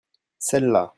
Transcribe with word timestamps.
Celles-là. 0.39 0.89